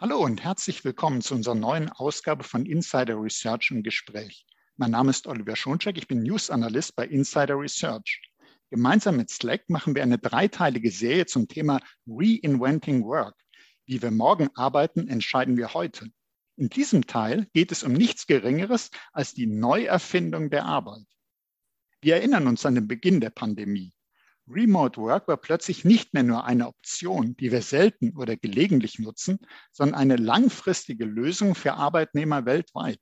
[0.00, 4.46] Hallo und herzlich willkommen zu unserer neuen Ausgabe von Insider Research im Gespräch.
[4.76, 8.22] Mein Name ist Oliver Schoncheck, ich bin News Analyst bei Insider Research.
[8.70, 13.34] Gemeinsam mit Slack machen wir eine dreiteilige Serie zum Thema Reinventing Work.
[13.86, 16.08] Wie wir morgen arbeiten, entscheiden wir heute.
[16.54, 21.06] In diesem Teil geht es um nichts Geringeres als die Neuerfindung der Arbeit.
[22.00, 23.92] Wir erinnern uns an den Beginn der Pandemie.
[24.50, 29.38] Remote Work war plötzlich nicht mehr nur eine Option, die wir selten oder gelegentlich nutzen,
[29.72, 33.00] sondern eine langfristige Lösung für Arbeitnehmer weltweit.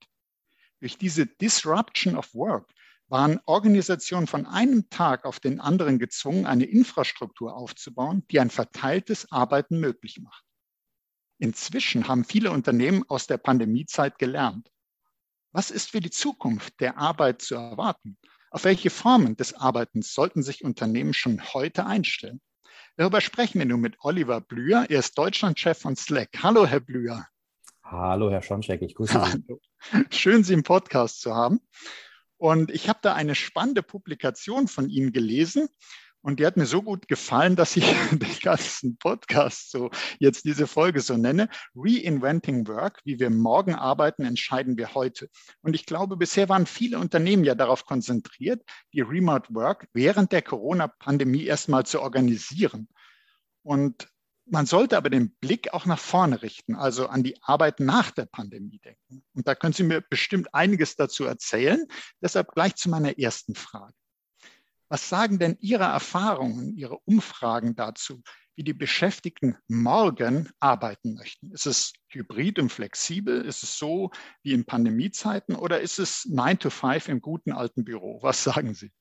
[0.81, 2.71] Durch diese Disruption of Work
[3.09, 9.31] waren Organisationen von einem Tag auf den anderen gezwungen, eine Infrastruktur aufzubauen, die ein verteiltes
[9.31, 10.45] Arbeiten möglich macht.
[11.39, 14.71] Inzwischen haben viele Unternehmen aus der Pandemiezeit gelernt.
[15.53, 18.19] Was ist für die Zukunft der Arbeit zu erwarten?
[18.51, 22.41] Auf welche Formen des Arbeitens sollten sich Unternehmen schon heute einstellen?
[22.97, 24.87] Darüber sprechen wir nun mit Oliver Blüher.
[24.89, 26.31] Er ist Deutschlandchef von Slack.
[26.43, 27.27] Hallo, Herr Blüher.
[27.83, 28.83] Hallo, Herr Schoncheck.
[28.83, 29.19] Ich grüße Sie.
[29.19, 29.61] Hallo.
[30.11, 31.61] Schön, Sie im Podcast zu haben.
[32.39, 35.69] Und ich habe da eine spannende Publikation von Ihnen gelesen.
[36.27, 40.67] Und die hat mir so gut gefallen, dass ich den ganzen Podcast so jetzt diese
[40.67, 41.49] Folge so nenne.
[41.77, 45.31] Reinventing Work, wie wir morgen arbeiten, entscheiden wir heute.
[45.63, 50.43] Und ich glaube, bisher waren viele Unternehmen ja darauf konzentriert, die Remote Work während der
[50.43, 52.89] Corona-Pandemie erstmal zu organisieren.
[53.63, 54.09] Und
[54.47, 58.27] man sollte aber den Blick auch nach vorne richten, also an die Arbeit nach der
[58.27, 59.25] Pandemie denken.
[59.33, 61.87] Und da können Sie mir bestimmt einiges dazu erzählen.
[62.21, 63.95] Deshalb gleich zu meiner ersten Frage.
[64.89, 68.23] Was sagen denn Ihre Erfahrungen, Ihre Umfragen dazu,
[68.55, 71.51] wie die Beschäftigten morgen arbeiten möchten?
[71.53, 73.43] Ist es hybrid und flexibel?
[73.43, 74.11] Ist es so
[74.43, 78.19] wie in Pandemiezeiten oder ist es 9 to 5 im guten alten Büro?
[78.23, 78.93] Was sagen Sie?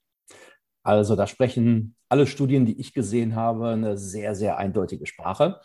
[0.84, 5.60] Also da sprechen alle Studien, die ich gesehen habe, eine sehr, sehr eindeutige Sprache.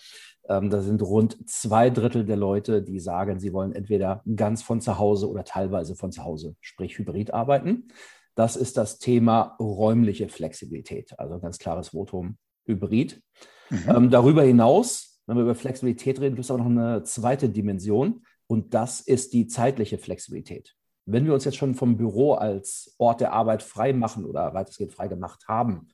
[0.48, 4.80] Ähm, da sind rund zwei Drittel der Leute, die sagen, sie wollen entweder ganz von
[4.80, 7.88] zu Hause oder teilweise von zu Hause, sprich hybrid arbeiten.
[8.34, 13.22] Das ist das Thema räumliche Flexibilität, also ein ganz klares Votum Hybrid.
[13.70, 13.84] Mhm.
[13.88, 18.24] Ähm, darüber hinaus, wenn wir über Flexibilität reden, gibt es auch noch eine zweite Dimension
[18.46, 20.74] und das ist die zeitliche Flexibilität.
[21.06, 24.92] Wenn wir uns jetzt schon vom Büro als Ort der Arbeit frei machen oder weitestgehend
[24.92, 25.88] frei gemacht haben,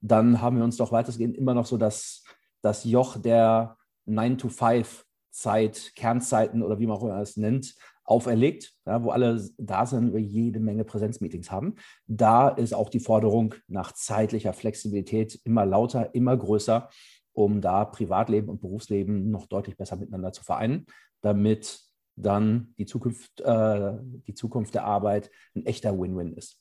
[0.00, 2.24] dann haben wir uns doch weitestgehend immer noch so das,
[2.62, 7.74] das Joch der 9-to-5-Zeit, Kernzeiten oder wie man auch immer es nennt,
[8.04, 11.76] auferlegt, ja, wo alle da sind, wir jede Menge Präsenzmeetings haben.
[12.06, 16.88] Da ist auch die Forderung nach zeitlicher Flexibilität immer lauter, immer größer,
[17.32, 20.86] um da Privatleben und Berufsleben noch deutlich besser miteinander zu vereinen,
[21.20, 21.80] damit
[22.16, 23.92] dann die Zukunft, äh,
[24.26, 26.59] die Zukunft der Arbeit ein echter Win-Win ist.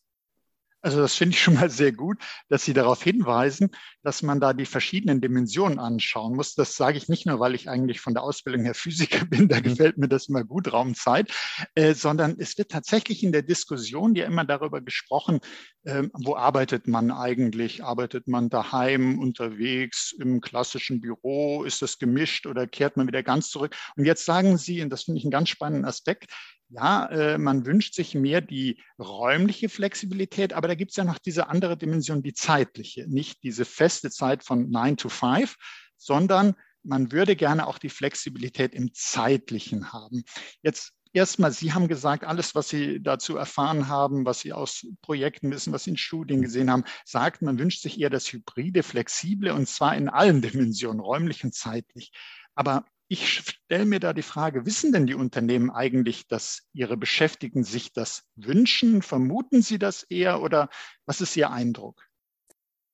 [0.82, 2.18] Also das finde ich schon mal sehr gut,
[2.48, 3.70] dass Sie darauf hinweisen,
[4.02, 6.56] dass man da die verschiedenen Dimensionen anschauen muss.
[6.56, 9.58] Das sage ich nicht nur, weil ich eigentlich von der Ausbildung her Physiker bin, da
[9.58, 9.64] mhm.
[9.64, 11.32] gefällt mir das immer gut, Raumzeit,
[11.76, 15.40] äh, sondern es wird tatsächlich in der Diskussion ja immer darüber gesprochen,
[15.84, 17.84] äh, wo arbeitet man eigentlich?
[17.84, 21.64] Arbeitet man daheim, unterwegs, im klassischen Büro?
[21.64, 23.76] Ist das gemischt oder kehrt man wieder ganz zurück?
[23.98, 26.32] Und jetzt sagen Sie, und das finde ich einen ganz spannenden Aspekt,
[26.70, 31.18] ja, äh, man wünscht sich mehr die räumliche Flexibilität, aber da gibt es ja noch
[31.18, 33.08] diese andere Dimension, die zeitliche.
[33.08, 35.56] Nicht diese feste Zeit von 9 to 5,
[35.98, 40.24] sondern man würde gerne auch die Flexibilität im zeitlichen haben.
[40.62, 45.52] Jetzt erstmal, Sie haben gesagt, alles, was Sie dazu erfahren haben, was Sie aus Projekten
[45.52, 49.52] wissen, was Sie in Studien gesehen haben, sagt, man wünscht sich eher das hybride, flexible
[49.52, 52.12] und zwar in allen Dimensionen, räumlich und zeitlich.
[52.54, 57.64] Aber ich stelle mir da die Frage, wissen denn die Unternehmen eigentlich, dass ihre Beschäftigten
[57.64, 59.02] sich das wünschen?
[59.02, 60.70] Vermuten sie das eher oder
[61.08, 62.08] was ist Ihr Eindruck?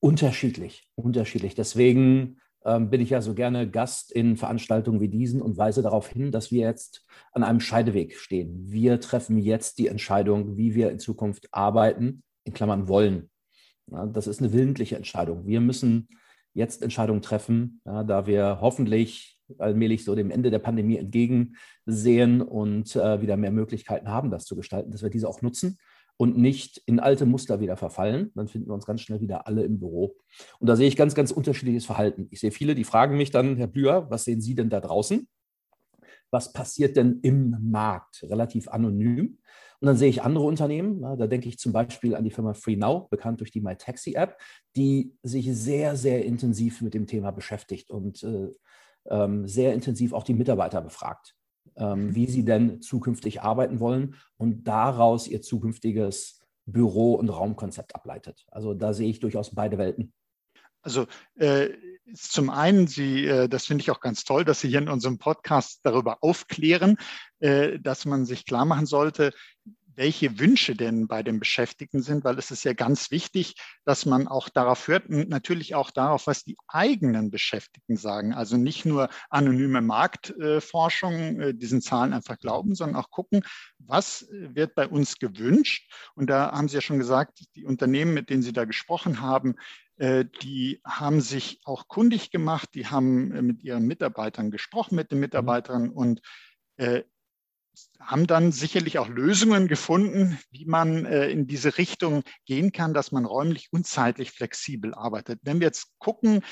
[0.00, 1.54] Unterschiedlich, unterschiedlich.
[1.54, 6.08] Deswegen ähm, bin ich ja so gerne Gast in Veranstaltungen wie diesen und weise darauf
[6.08, 8.70] hin, dass wir jetzt an einem Scheideweg stehen.
[8.70, 13.28] Wir treffen jetzt die Entscheidung, wie wir in Zukunft arbeiten, in Klammern wollen.
[13.90, 15.46] Ja, das ist eine willentliche Entscheidung.
[15.46, 16.08] Wir müssen
[16.54, 22.96] jetzt Entscheidungen treffen, ja, da wir hoffentlich allmählich so dem Ende der Pandemie entgegensehen und
[22.96, 25.78] äh, wieder mehr Möglichkeiten haben, das zu gestalten, dass wir diese auch nutzen
[26.16, 28.32] und nicht in alte Muster wieder verfallen.
[28.34, 30.16] Dann finden wir uns ganz schnell wieder alle im Büro.
[30.58, 32.28] Und da sehe ich ganz, ganz unterschiedliches Verhalten.
[32.30, 35.28] Ich sehe viele, die fragen mich dann, Herr Blüher, was sehen Sie denn da draußen?
[36.30, 38.22] Was passiert denn im Markt?
[38.24, 39.38] Relativ anonym.
[39.80, 43.10] Und dann sehe ich andere Unternehmen, da denke ich zum Beispiel an die Firma FreeNow,
[43.10, 44.38] bekannt durch die MyTaxi-App,
[44.74, 48.48] die sich sehr, sehr intensiv mit dem Thema beschäftigt und äh,
[49.44, 51.34] sehr intensiv auch die Mitarbeiter befragt,
[51.76, 58.44] ähm, wie sie denn zukünftig arbeiten wollen und daraus ihr zukünftiges Büro- und Raumkonzept ableitet.
[58.50, 60.12] Also da sehe ich durchaus beide Welten.
[60.82, 61.06] Also
[61.36, 61.70] äh,
[62.14, 65.18] zum einen, Sie, äh, das finde ich auch ganz toll, dass Sie hier in unserem
[65.18, 66.96] Podcast darüber aufklären,
[67.40, 69.32] äh, dass man sich klar machen sollte,
[69.96, 73.54] welche Wünsche denn bei den Beschäftigten sind, weil es ist ja ganz wichtig,
[73.84, 78.34] dass man auch darauf hört und natürlich auch darauf, was die eigenen Beschäftigten sagen.
[78.34, 83.42] Also nicht nur anonyme Marktforschung, äh, diesen Zahlen einfach glauben, sondern auch gucken,
[83.78, 85.92] was wird bei uns gewünscht.
[86.14, 89.56] Und da haben Sie ja schon gesagt, die Unternehmen, mit denen Sie da gesprochen haben,
[89.96, 95.10] äh, die haben sich auch kundig gemacht, die haben äh, mit ihren Mitarbeitern gesprochen, mit
[95.10, 95.22] den mhm.
[95.22, 96.20] Mitarbeitern und
[98.00, 103.12] haben dann sicherlich auch Lösungen gefunden, wie man äh, in diese Richtung gehen kann, dass
[103.12, 105.40] man räumlich und zeitlich flexibel arbeitet.
[105.42, 106.42] Wenn wir jetzt gucken,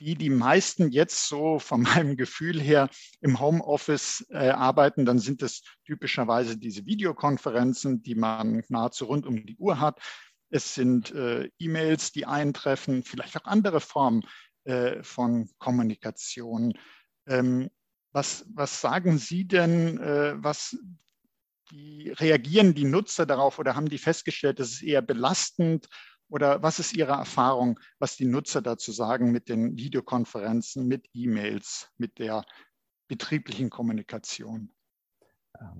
[0.00, 2.88] wie die meisten jetzt so von meinem Gefühl her
[3.20, 9.44] im Homeoffice äh, arbeiten, dann sind es typischerweise diese Videokonferenzen, die man nahezu rund um
[9.46, 10.00] die Uhr hat.
[10.50, 14.22] Es sind äh, E-Mails, die eintreffen, vielleicht auch andere Formen
[14.64, 16.72] äh, von Kommunikation.
[17.28, 17.70] Ähm,
[18.12, 20.76] was, was sagen Sie denn, äh, was
[21.70, 25.88] wie reagieren die Nutzer darauf oder haben die festgestellt, das ist eher belastend
[26.28, 31.88] oder was ist Ihre Erfahrung, was die Nutzer dazu sagen mit den Videokonferenzen, mit E-Mails,
[31.96, 32.44] mit der
[33.08, 34.72] betrieblichen Kommunikation?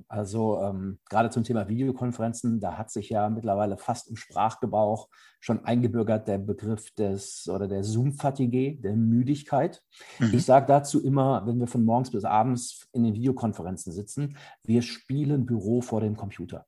[0.08, 5.08] Also ähm, gerade zum Thema Videokonferenzen, da hat sich ja mittlerweile fast im Sprachgebrauch
[5.40, 9.82] schon eingebürgert der Begriff des oder der Zoom-Fatigue, der Müdigkeit.
[10.18, 10.34] Mhm.
[10.34, 14.82] Ich sage dazu immer, wenn wir von morgens bis abends in den Videokonferenzen sitzen, wir
[14.82, 16.66] spielen Büro vor dem Computer.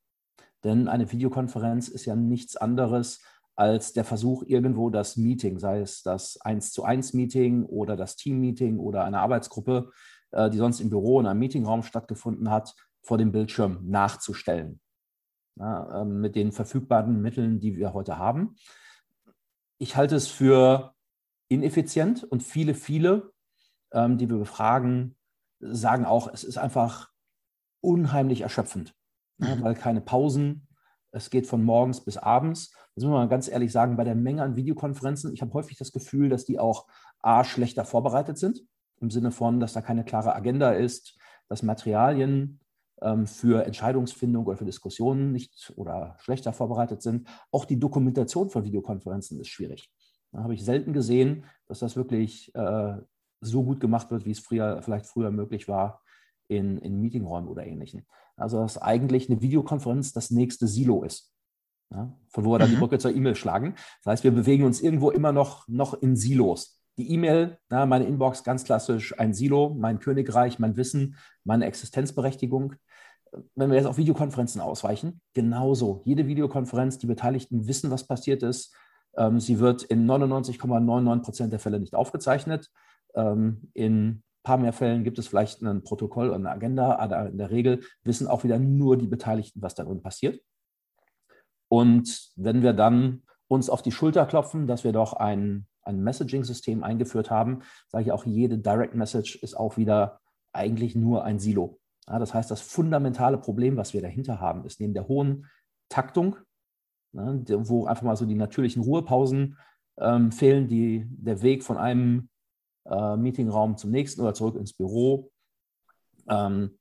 [0.64, 3.20] Denn eine Videokonferenz ist ja nichts anderes
[3.54, 8.16] als der Versuch, irgendwo das Meeting, sei es das 1 zu 1 Meeting oder das
[8.16, 9.90] Team-Meeting oder eine Arbeitsgruppe,
[10.30, 14.80] äh, die sonst im Büro in einem Meetingraum stattgefunden hat, vor dem Bildschirm nachzustellen.
[15.56, 18.56] Ja, ähm, mit den verfügbaren Mitteln, die wir heute haben.
[19.78, 20.94] Ich halte es für
[21.48, 23.32] ineffizient und viele, viele,
[23.92, 25.16] ähm, die wir befragen,
[25.60, 27.10] sagen auch, es ist einfach
[27.82, 28.94] unheimlich erschöpfend,
[29.38, 29.62] mhm.
[29.62, 30.68] weil keine Pausen,
[31.10, 32.72] es geht von morgens bis abends.
[32.94, 35.92] Das muss man ganz ehrlich sagen, bei der Menge an Videokonferenzen, ich habe häufig das
[35.92, 36.86] Gefühl, dass die auch
[37.20, 38.62] A, schlechter vorbereitet sind,
[39.00, 41.18] im Sinne von, dass da keine klare Agenda ist,
[41.48, 42.60] dass Materialien
[43.26, 47.28] für Entscheidungsfindung oder für Diskussionen nicht oder schlechter vorbereitet sind.
[47.50, 49.90] Auch die Dokumentation von Videokonferenzen ist schwierig.
[50.32, 52.96] Da habe ich selten gesehen, dass das wirklich äh,
[53.40, 56.02] so gut gemacht wird, wie es früher, vielleicht früher möglich war
[56.48, 58.06] in, in Meetingräumen oder ähnlichen.
[58.36, 61.30] Also dass eigentlich eine Videokonferenz das nächste Silo ist.
[61.90, 62.80] Ja, von wo wir dann die mhm.
[62.80, 63.74] Brücke zur E-Mail schlagen.
[64.02, 66.80] Das heißt, wir bewegen uns irgendwo immer noch, noch in Silos.
[66.96, 72.74] Die E-Mail, meine Inbox ganz klassisch ein Silo, mein Königreich, mein Wissen, meine Existenzberechtigung
[73.54, 76.02] wenn wir jetzt auf Videokonferenzen ausweichen, genauso.
[76.04, 78.74] Jede Videokonferenz, die Beteiligten wissen, was passiert ist.
[79.16, 82.70] Ähm, sie wird in 99,99 Prozent der Fälle nicht aufgezeichnet.
[83.14, 87.28] Ähm, in ein paar mehr Fällen gibt es vielleicht ein Protokoll und eine Agenda, aber
[87.28, 90.40] in der Regel wissen auch wieder nur die Beteiligten, was da drin passiert.
[91.68, 96.84] Und wenn wir dann uns auf die Schulter klopfen, dass wir doch ein, ein Messaging-System
[96.84, 100.20] eingeführt haben, sage ich auch, jede Direct Message ist auch wieder
[100.52, 101.78] eigentlich nur ein Silo.
[102.08, 105.46] Ja, das heißt, das fundamentale Problem, was wir dahinter haben, ist neben der hohen
[105.88, 106.36] Taktung,
[107.12, 109.56] ne, wo einfach mal so die natürlichen Ruhepausen
[109.98, 112.28] ähm, fehlen, die, der Weg von einem
[112.86, 115.30] äh, Meetingraum zum nächsten oder zurück ins Büro,
[116.28, 116.78] ähm,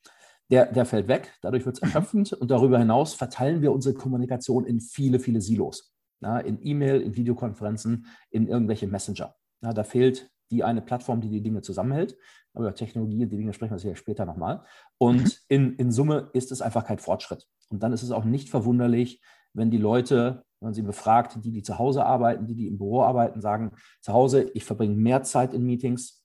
[0.50, 1.34] der, der fällt weg.
[1.42, 5.94] Dadurch wird es erschöpfend und darüber hinaus verteilen wir unsere Kommunikation in viele, viele Silos.
[6.20, 9.36] Ja, in E-Mail, in Videokonferenzen, in irgendwelche Messenger.
[9.62, 12.18] Ja, da fehlt die eine Plattform, die die Dinge zusammenhält.
[12.54, 14.64] Aber über Technologie, die Dinge sprechen wir sicher später nochmal.
[14.98, 15.32] Und mhm.
[15.48, 17.48] in, in Summe ist es einfach kein Fortschritt.
[17.70, 19.22] Und dann ist es auch nicht verwunderlich,
[19.54, 22.78] wenn die Leute, wenn man sie befragt, die, die zu Hause arbeiten, die, die im
[22.78, 26.24] Büro arbeiten, sagen, zu Hause, ich verbringe mehr Zeit in Meetings,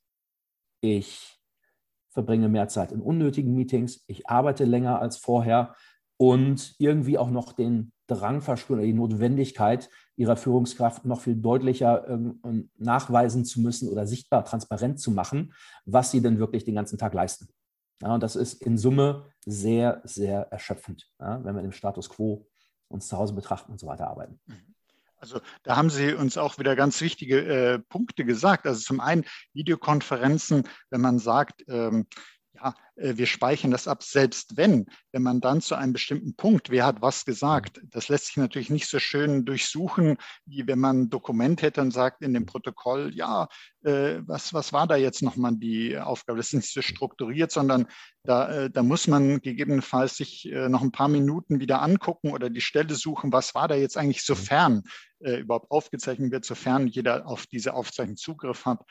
[0.81, 1.41] ich
[2.11, 5.75] verbringe mehr Zeit in unnötigen Meetings, ich arbeite länger als vorher
[6.19, 12.09] und irgendwie auch noch den Drang verspüren oder die Notwendigkeit, ihrer Führungskraft noch viel deutlicher
[12.09, 15.53] ähm, nachweisen zu müssen oder sichtbar transparent zu machen,
[15.85, 17.49] was sie denn wirklich den ganzen Tag leisten.
[18.03, 22.47] Ja, und das ist in Summe sehr, sehr erschöpfend, ja, wenn wir im Status quo
[22.89, 24.39] uns zu Hause betrachten und so weiter arbeiten.
[24.47, 24.75] Mhm.
[25.19, 28.67] Also da haben Sie uns auch wieder ganz wichtige äh, Punkte gesagt.
[28.67, 32.07] Also zum einen Videokonferenzen, wenn man sagt, ähm,
[32.57, 36.71] ja, äh, wir speichern das ab, selbst wenn, wenn man dann zu einem bestimmten Punkt,
[36.71, 41.03] wer hat was gesagt, das lässt sich natürlich nicht so schön durchsuchen, wie wenn man
[41.03, 43.49] ein Dokument hätte und sagt in dem Protokoll, ja,
[43.85, 46.39] äh, was, was war da jetzt nochmal die Aufgabe?
[46.39, 47.87] Das ist nicht so strukturiert, sondern
[48.25, 52.61] da, äh, da muss man gegebenenfalls sich noch ein paar Minuten wieder angucken oder die
[52.61, 54.83] Stelle suchen, was war da jetzt eigentlich, sofern
[55.21, 58.83] äh, überhaupt aufgezeichnet wird, sofern jeder auf diese Aufzeichnung Zugriff hat.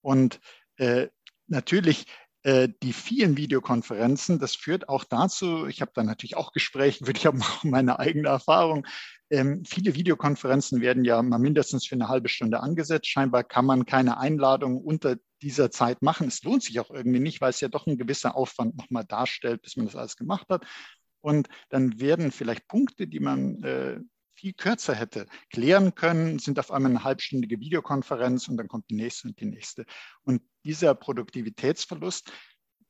[0.00, 0.40] Und
[0.76, 1.08] äh,
[1.48, 2.06] natürlich
[2.46, 7.26] äh, die vielen Videokonferenzen, das führt auch dazu, ich habe da natürlich auch Gespräche, ich
[7.26, 8.86] habe auch meine eigene Erfahrung.
[9.30, 13.08] Ähm, viele Videokonferenzen werden ja mal mindestens für eine halbe Stunde angesetzt.
[13.08, 16.28] Scheinbar kann man keine Einladung unter dieser Zeit machen.
[16.28, 19.62] Es lohnt sich auch irgendwie nicht, weil es ja doch ein gewisser Aufwand nochmal darstellt,
[19.62, 20.64] bis man das alles gemacht hat.
[21.20, 23.98] Und dann werden vielleicht Punkte, die man äh,
[24.36, 28.94] viel kürzer hätte klären können, sind auf einmal eine halbstündige Videokonferenz und dann kommt die
[28.94, 29.86] nächste und die nächste.
[30.22, 32.32] Und dieser Produktivitätsverlust,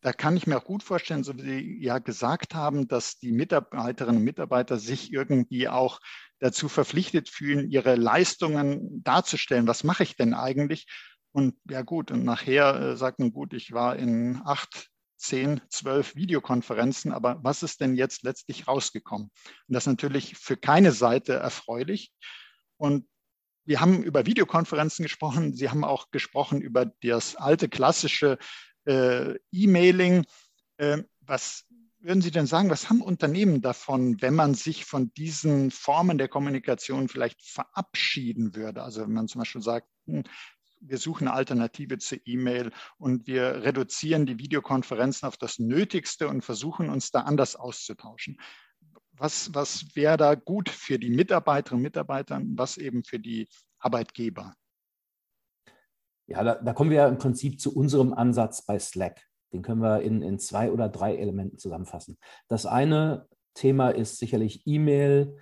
[0.01, 3.33] da kann ich mir auch gut vorstellen, so wie Sie ja gesagt haben, dass die
[3.33, 6.01] Mitarbeiterinnen und Mitarbeiter sich irgendwie auch
[6.39, 9.67] dazu verpflichtet fühlen, ihre Leistungen darzustellen.
[9.67, 10.87] Was mache ich denn eigentlich?
[11.33, 16.17] Und ja gut, und nachher äh, sagt man, gut, ich war in acht 10, 12
[16.17, 19.31] Videokonferenzen, aber was ist denn jetzt letztlich rausgekommen?
[19.69, 22.13] Und das ist natürlich für keine Seite erfreulich.
[22.77, 23.07] Und
[23.65, 25.55] wir haben über Videokonferenzen gesprochen.
[25.55, 28.39] Sie haben auch gesprochen über das alte klassische
[28.85, 30.25] äh, E-Mailing.
[30.77, 31.65] Äh, was
[31.99, 36.29] würden Sie denn sagen, was haben Unternehmen davon, wenn man sich von diesen Formen der
[36.29, 38.83] Kommunikation vielleicht verabschieden würde?
[38.83, 40.23] Also wenn man zum Beispiel sagt, hm,
[40.81, 46.43] wir suchen eine Alternative zur E-Mail und wir reduzieren die Videokonferenzen auf das Nötigste und
[46.43, 48.39] versuchen uns da anders auszutauschen.
[49.13, 54.55] Was, was wäre da gut für die Mitarbeiterinnen und Mitarbeiter, was eben für die Arbeitgeber?
[56.27, 59.23] Ja, da, da, kommen wir ja im Prinzip zu unserem Ansatz bei Slack.
[59.53, 62.19] Den können wir in, in zwei oder drei Elementen zusammenfassen.
[62.49, 65.39] Das eine Thema ist sicherlich E-Mail.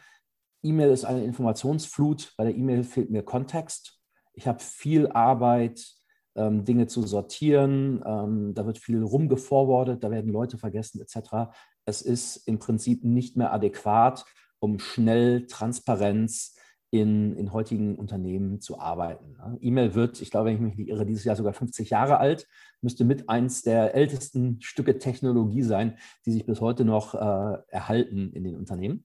[0.62, 2.35] E-Mail ist eine Informationsflut.
[2.37, 3.99] Bei der E-Mail fehlt mir Kontext.
[4.35, 5.95] Ich habe viel Arbeit,
[6.37, 8.03] ähm, Dinge zu sortieren.
[8.05, 11.53] Ähm, da wird viel rumgeforwardet, da werden Leute vergessen etc.
[11.85, 14.25] Es ist im Prinzip nicht mehr adäquat,
[14.59, 16.57] um schnell Transparenz
[16.91, 19.33] in, in heutigen Unternehmen zu arbeiten.
[19.33, 19.59] Ne?
[19.61, 22.47] E-Mail wird, ich glaube, wenn ich mich nicht irre, dieses Jahr sogar 50 Jahre alt,
[22.83, 28.33] müsste mit eins der ältesten Stücke Technologie sein, die sich bis heute noch äh, erhalten
[28.33, 29.05] in den Unternehmen.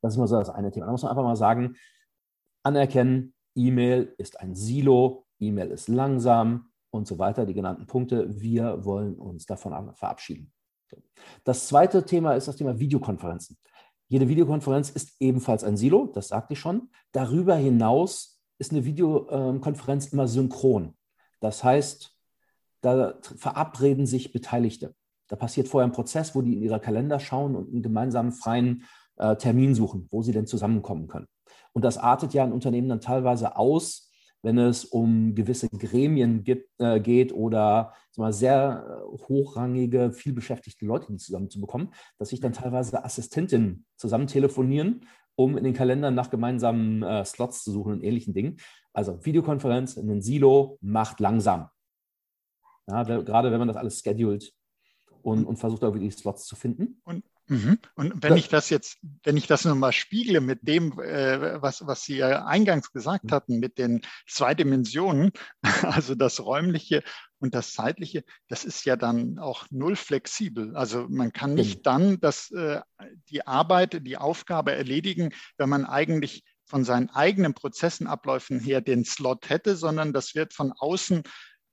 [0.00, 0.86] Das ist mal so das eine Thema.
[0.86, 1.74] Da muss man einfach mal sagen,
[2.62, 8.40] anerkennen, E-Mail ist ein Silo, E-Mail ist langsam und so weiter, die genannten Punkte.
[8.40, 10.52] Wir wollen uns davon verabschieden.
[11.44, 13.56] Das zweite Thema ist das Thema Videokonferenzen.
[14.08, 16.90] Jede Videokonferenz ist ebenfalls ein Silo, das sagte ich schon.
[17.12, 20.94] Darüber hinaus ist eine Videokonferenz immer synchron.
[21.40, 22.14] Das heißt,
[22.82, 24.94] da verabreden sich Beteiligte.
[25.28, 28.84] Da passiert vorher ein Prozess, wo die in ihre Kalender schauen und einen gemeinsamen freien
[29.16, 31.26] äh, Termin suchen, wo sie denn zusammenkommen können.
[31.72, 34.12] Und das artet ja in Unternehmen dann teilweise aus,
[34.42, 41.16] wenn es um gewisse Gremien gibt, äh, geht oder mal, sehr äh, hochrangige, vielbeschäftigte Leute
[41.16, 47.24] zusammenzubekommen, dass sich dann teilweise Assistentinnen zusammen telefonieren, um in den Kalendern nach gemeinsamen äh,
[47.24, 48.58] Slots zu suchen und ähnlichen Dingen.
[48.92, 51.68] Also Videokonferenz in ein Silo macht langsam.
[52.88, 54.52] Ja, gerade wenn man das alles schedult
[55.22, 57.00] und, und versucht, irgendwie die Slots zu finden.
[57.04, 57.24] Und.
[57.94, 62.04] Und wenn ich das jetzt, wenn ich das nochmal spiegle mit dem, äh, was, was
[62.04, 63.30] Sie ja eingangs gesagt mhm.
[63.32, 65.32] hatten, mit den zwei Dimensionen,
[65.82, 67.02] also das räumliche
[67.38, 70.76] und das zeitliche, das ist ja dann auch null flexibel.
[70.76, 72.80] Also man kann nicht dann das, äh,
[73.28, 79.50] die Arbeit, die Aufgabe erledigen, wenn man eigentlich von seinen eigenen Prozessenabläufen her den Slot
[79.50, 81.22] hätte, sondern das wird von außen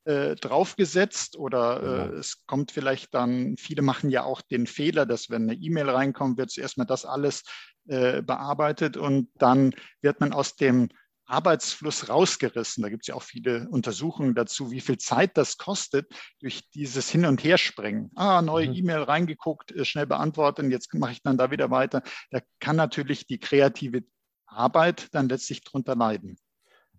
[0.06, 2.20] äh, draufgesetzt oder äh, genau.
[2.20, 6.38] es kommt vielleicht dann, viele machen ja auch den Fehler, dass wenn eine E-Mail reinkommt,
[6.38, 7.44] wird zuerst mal das alles
[7.88, 10.90] äh, bearbeitet und dann wird man aus dem
[11.30, 12.82] Arbeitsfluss rausgerissen.
[12.82, 16.08] Da gibt es ja auch viele Untersuchungen dazu, wie viel Zeit das kostet
[16.40, 18.12] durch dieses Hin- und Herspringen.
[18.16, 18.76] Ah, neue mhm.
[18.76, 22.02] E-Mail reingeguckt, äh, schnell beantworten, jetzt mache ich dann da wieder weiter.
[22.32, 24.04] Da kann natürlich die kreative
[24.48, 26.38] Arbeit dann letztlich drunter leiden.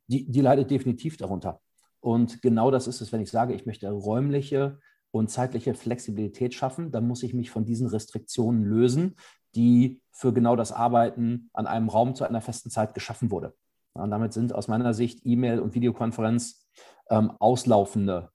[0.06, 1.60] Die, die leidet definitiv darunter.
[2.00, 4.78] Und genau das ist es, wenn ich sage, ich möchte räumliche
[5.10, 9.16] und zeitliche Flexibilität schaffen, dann muss ich mich von diesen Restriktionen lösen,
[9.54, 13.54] die für genau das Arbeiten an einem Raum zu einer festen Zeit geschaffen wurde.
[13.92, 16.68] Und damit sind aus meiner Sicht E-Mail und Videokonferenz
[17.10, 18.30] ähm, auslaufende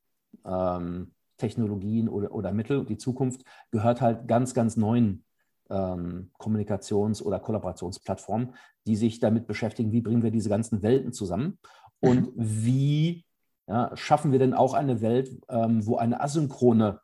[0.45, 2.85] ähm, Technologien oder, oder Mittel.
[2.85, 5.23] Die Zukunft gehört halt ganz, ganz neuen
[5.69, 8.53] ähm, Kommunikations- oder Kollaborationsplattformen,
[8.85, 11.57] die sich damit beschäftigen, wie bringen wir diese ganzen Welten zusammen
[11.99, 13.24] und wie
[13.67, 16.99] ja, schaffen wir denn auch eine Welt, ähm, wo eine asynchrone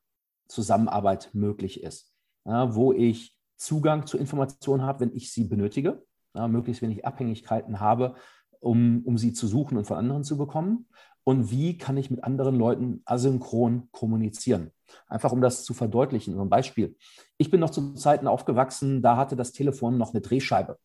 [0.48, 2.14] Zusammenarbeit möglich ist,
[2.46, 6.04] ja, wo ich Zugang zu Informationen habe, wenn ich sie benötige,
[6.36, 8.16] ja, möglichst wenig Abhängigkeiten habe,
[8.60, 10.88] um, um sie zu suchen und von anderen zu bekommen.
[11.24, 14.72] Und wie kann ich mit anderen Leuten asynchron kommunizieren?
[15.08, 16.40] Einfach um das zu verdeutlichen.
[16.40, 16.98] Ein Beispiel.
[17.38, 20.78] Ich bin noch zu Zeiten aufgewachsen, da hatte das Telefon noch eine Drehscheibe.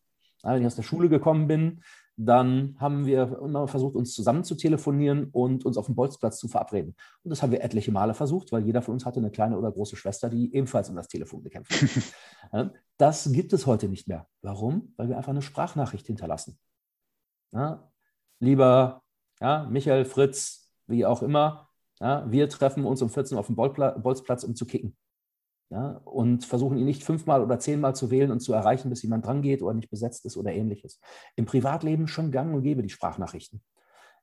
[0.43, 1.81] Wenn ich aus der Schule gekommen bin,
[2.19, 6.47] dann haben wir immer versucht, uns zusammen zu telefonieren und uns auf dem Bolzplatz zu
[6.47, 6.95] verabreden.
[7.23, 9.71] Und das haben wir etliche Male versucht, weil jeder von uns hatte eine kleine oder
[9.71, 11.71] große Schwester, die ebenfalls um das Telefon gekämpft
[12.51, 12.71] hat.
[12.97, 14.27] das gibt es heute nicht mehr.
[14.41, 14.93] Warum?
[14.97, 16.57] Weil wir einfach eine Sprachnachricht hinterlassen.
[17.51, 17.87] Ja,
[18.39, 19.03] lieber
[19.39, 21.69] ja, Michael, Fritz, wie auch immer,
[21.99, 24.97] ja, wir treffen uns um 14 Uhr auf dem Bolzplatz, um zu kicken
[25.69, 29.25] ja, und versuchen ihn nicht fünfmal oder zehnmal zu wählen und zu erreichen, bis jemand
[29.25, 30.99] dran geht oder nicht besetzt ist oder ähnliches.
[31.35, 33.61] Im Privatleben schon gang und gäbe die Sprachnachrichten.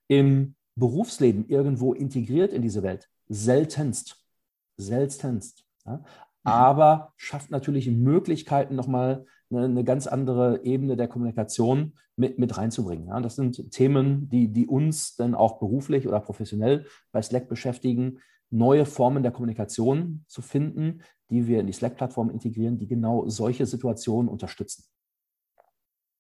[0.09, 4.25] Im Berufsleben irgendwo integriert in diese Welt seltenst.
[4.77, 5.65] Seltenst.
[5.85, 5.99] Ja?
[5.99, 6.05] Mhm.
[6.45, 13.09] Aber schafft natürlich Möglichkeiten, nochmal eine, eine ganz andere Ebene der Kommunikation mit, mit reinzubringen.
[13.09, 13.21] Ja?
[13.21, 18.21] Das sind Themen, die, die uns dann auch beruflich oder professionell bei Slack beschäftigen,
[18.55, 23.67] neue Formen der Kommunikation zu finden, die wir in die Slack-Plattform integrieren, die genau solche
[23.67, 24.85] Situationen unterstützen.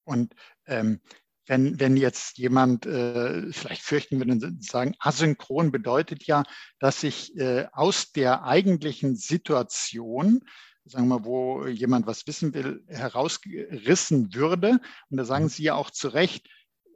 [0.04, 0.34] Und
[0.66, 1.00] ähm,
[1.46, 6.42] wenn, wenn jetzt jemand äh, vielleicht fürchten würde sagen, asynchron bedeutet ja,
[6.80, 10.40] dass ich äh, aus der eigentlichen Situation,
[10.84, 14.80] sagen wir mal, wo jemand was wissen will, herausgerissen würde.
[15.10, 15.50] Und da sagen mhm.
[15.50, 16.48] Sie ja auch zu Recht,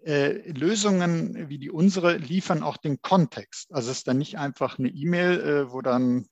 [0.09, 3.75] äh, Lösungen wie die unsere liefern auch den Kontext.
[3.75, 6.27] Also es ist dann nicht einfach eine E-Mail, äh, wo dann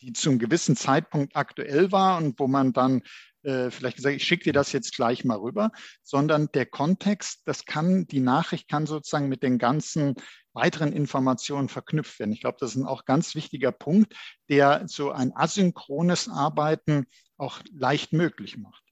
[0.00, 3.02] die zu einem gewissen Zeitpunkt aktuell war und wo man dann
[3.42, 7.66] äh, vielleicht gesagt, ich schicke dir das jetzt gleich mal rüber, sondern der Kontext, das
[7.66, 10.14] kann, die Nachricht kann sozusagen mit den ganzen
[10.54, 12.32] weiteren Informationen verknüpft werden.
[12.32, 14.14] Ich glaube, das ist ein auch ganz wichtiger Punkt,
[14.48, 17.04] der so ein asynchrones Arbeiten
[17.36, 18.82] auch leicht möglich macht.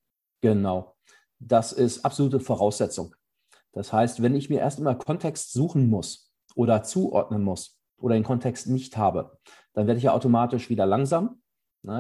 [0.42, 0.94] Genau.
[1.38, 3.14] Das ist absolute Voraussetzung.
[3.72, 8.24] Das heißt, wenn ich mir erst einmal Kontext suchen muss oder zuordnen muss oder den
[8.24, 9.38] Kontext nicht habe,
[9.72, 11.40] dann werde ich ja automatisch wieder langsam.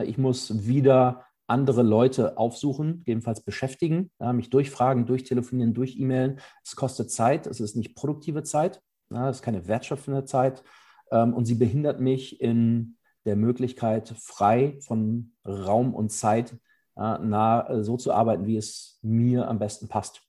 [0.04, 6.40] Ich muss wieder andere Leute aufsuchen, gegebenenfalls beschäftigen, mich durchfragen, durchtelefonieren, durch E-Mailen.
[6.64, 10.62] Es kostet Zeit, es ist nicht produktive Zeit, es ist keine wertschöpfende Zeit
[11.10, 16.56] ähm, und sie behindert mich in der Möglichkeit, frei von Raum und Zeit
[16.96, 20.22] nah, so zu arbeiten, wie es mir am besten passt.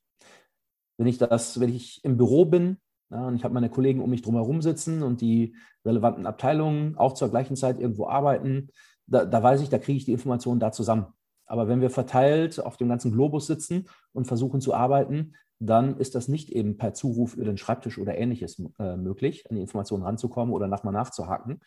[1.01, 2.77] Wenn ich das, wenn ich im Büro bin
[3.09, 7.13] ja, und ich habe meine Kollegen um mich drumherum sitzen und die relevanten Abteilungen auch
[7.13, 8.67] zur gleichen Zeit irgendwo arbeiten,
[9.07, 11.07] da, da weiß ich, da kriege ich die Informationen da zusammen.
[11.47, 16.13] Aber wenn wir verteilt auf dem ganzen Globus sitzen und versuchen zu arbeiten, dann ist
[16.13, 20.03] das nicht eben per Zuruf über den Schreibtisch oder ähnliches äh, möglich, an die Informationen
[20.03, 21.61] ranzukommen oder nochmal nachzuhaken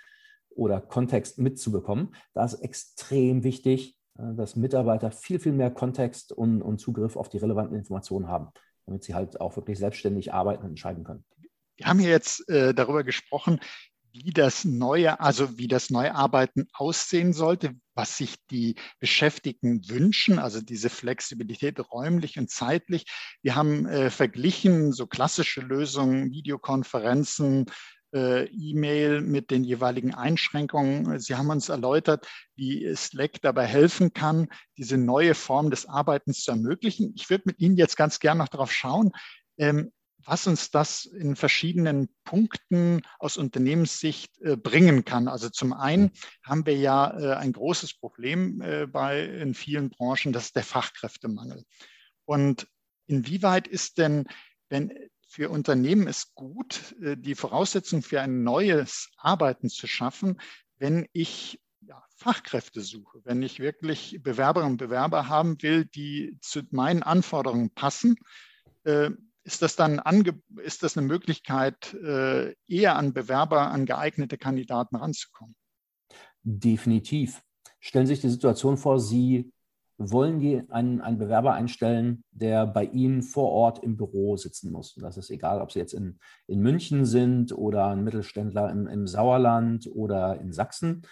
[0.51, 2.14] oder Kontext mitzubekommen.
[2.35, 7.29] Da ist extrem wichtig, äh, dass Mitarbeiter viel, viel mehr Kontext und, und Zugriff auf
[7.29, 8.51] die relevanten Informationen haben,
[8.87, 11.25] damit sie halt auch wirklich selbstständig arbeiten und entscheiden können.
[11.77, 13.61] Wir haben hier jetzt äh, darüber gesprochen,
[14.14, 20.38] wie das neue, also wie das neue Arbeiten aussehen sollte, was sich die Beschäftigten wünschen,
[20.38, 23.07] also diese Flexibilität räumlich und zeitlich.
[23.42, 27.66] Wir haben äh, verglichen so klassische Lösungen, Videokonferenzen,
[28.14, 31.18] äh, E-Mail mit den jeweiligen Einschränkungen.
[31.18, 34.48] Sie haben uns erläutert, wie Slack dabei helfen kann,
[34.79, 37.12] diese neue Form des Arbeitens zu ermöglichen.
[37.16, 39.12] Ich würde mit Ihnen jetzt ganz gern noch darauf schauen,
[39.59, 39.92] ähm,
[40.27, 45.29] was uns das in verschiedenen Punkten aus Unternehmenssicht äh, bringen kann.
[45.29, 50.33] Also zum einen haben wir ja äh, ein großes Problem äh, bei in vielen Branchen,
[50.33, 51.64] das ist der Fachkräftemangel.
[52.24, 52.66] Und
[53.07, 54.27] inwieweit ist denn,
[54.70, 54.92] wenn
[55.35, 60.40] für Unternehmen es gut, äh, die Voraussetzung für ein neues Arbeiten zu schaffen,
[60.79, 66.62] wenn ich ja, Fachkräfte suche, wenn ich wirklich Bewerberinnen und Bewerber haben will, die zu
[66.70, 68.14] meinen Anforderungen passen,
[68.85, 69.11] äh,
[69.42, 70.01] ist das dann
[70.62, 75.57] ist das eine Möglichkeit, äh, eher an Bewerber, an geeignete Kandidaten ranzukommen?
[76.44, 77.42] Definitiv.
[77.81, 79.53] Stellen Sie sich die Situation vor, Sie
[79.97, 84.95] wollen die einen, einen Bewerber einstellen, der bei Ihnen vor Ort im Büro sitzen muss.
[84.95, 89.07] Das ist egal, ob Sie jetzt in, in München sind oder ein Mittelständler im, im
[89.07, 91.03] Sauerland oder in Sachsen.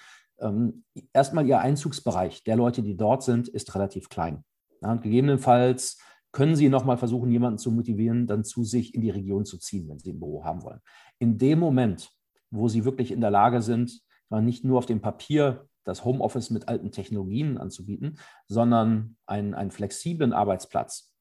[0.40, 4.44] Ähm, erstmal Ihr Einzugsbereich der Leute, die dort sind, ist relativ klein.
[4.80, 5.98] Ja, und gegebenenfalls
[6.32, 9.88] können Sie nochmal versuchen, jemanden zu motivieren, dann zu sich in die Region zu ziehen,
[9.88, 10.80] wenn Sie ein Büro haben wollen.
[11.18, 12.10] In dem Moment,
[12.50, 16.68] wo Sie wirklich in der Lage sind, nicht nur auf dem Papier das Homeoffice mit
[16.68, 21.12] alten Technologien anzubieten, sondern einen, einen flexiblen Arbeitsplatz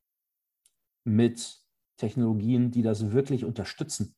[1.04, 1.60] mit
[1.98, 4.16] Technologien, die das wirklich unterstützen,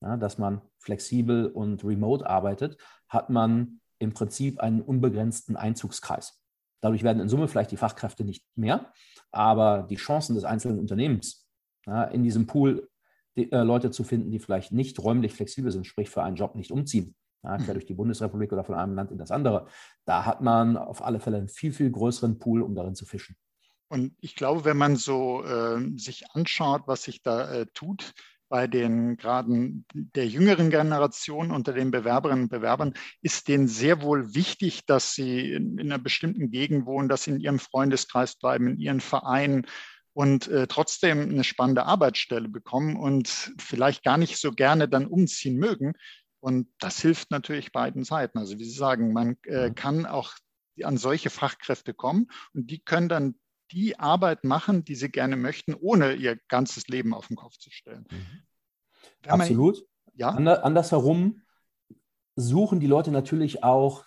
[0.00, 2.76] ja, dass man flexibel und remote arbeitet,
[3.08, 6.42] hat man im Prinzip einen unbegrenzten Einzugskreis.
[6.80, 8.92] Dadurch werden in Summe vielleicht die Fachkräfte nicht mehr,
[9.30, 11.48] aber die Chancen des einzelnen Unternehmens
[11.86, 12.88] ja, in diesem Pool
[13.36, 16.56] die, äh, Leute zu finden, die vielleicht nicht räumlich flexibel sind, sprich für einen Job
[16.56, 19.66] nicht umziehen, ja, quer durch die Bundesrepublik oder von einem Land in das andere,
[20.04, 23.36] da hat man auf alle Fälle einen viel, viel größeren Pool, um darin zu fischen.
[23.88, 28.14] Und ich glaube, wenn man so äh, sich anschaut, was sich da äh, tut,
[28.48, 34.34] bei den gerade der jüngeren Generation unter den Bewerberinnen und Bewerbern ist denen sehr wohl
[34.34, 38.68] wichtig, dass sie in, in einer bestimmten Gegend wohnen, dass sie in ihrem Freundeskreis bleiben,
[38.68, 39.66] in ihren Vereinen
[40.12, 45.56] und äh, trotzdem eine spannende Arbeitsstelle bekommen und vielleicht gar nicht so gerne dann umziehen
[45.56, 45.94] mögen.
[46.42, 48.38] Und das hilft natürlich beiden Seiten.
[48.38, 50.34] Also wie Sie sagen, man äh, kann auch
[50.82, 53.36] an solche Fachkräfte kommen und die können dann
[53.70, 57.70] die Arbeit machen, die sie gerne möchten, ohne ihr ganzes Leben auf den Kopf zu
[57.70, 58.06] stellen.
[58.10, 59.30] Mhm.
[59.30, 59.76] Absolut.
[59.76, 60.28] Man, ja?
[60.30, 61.42] Ander, andersherum
[62.34, 64.04] suchen die Leute natürlich auch,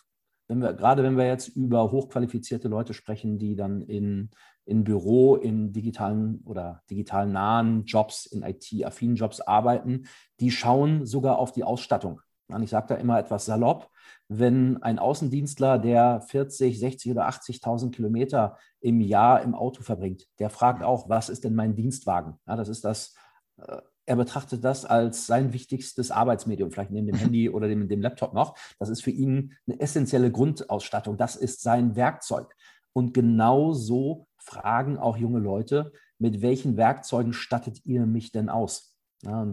[0.47, 4.29] wenn wir, gerade wenn wir jetzt über hochqualifizierte Leute sprechen, die dann in,
[4.65, 10.07] in Büro, in digitalen oder digital nahen Jobs, in IT-affinen Jobs arbeiten,
[10.39, 12.21] die schauen sogar auf die Ausstattung.
[12.47, 13.89] Und ich sage da immer etwas salopp,
[14.27, 20.49] wenn ein Außendienstler, der 40, 60 oder 80.000 Kilometer im Jahr im Auto verbringt, der
[20.49, 22.39] fragt auch, was ist denn mein Dienstwagen?
[22.47, 23.15] Ja, das ist das,
[23.57, 28.01] äh, er betrachtet das als sein wichtigstes Arbeitsmedium, vielleicht neben dem Handy oder dem, dem
[28.01, 28.55] Laptop noch.
[28.79, 31.17] Das ist für ihn eine essentielle Grundausstattung.
[31.17, 32.55] Das ist sein Werkzeug.
[32.93, 38.95] Und genau so fragen auch junge Leute, mit welchen Werkzeugen stattet ihr mich denn aus?
[39.25, 39.45] Äh,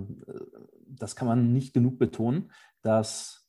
[0.87, 2.53] das kann man nicht genug betonen,
[2.83, 3.47] dass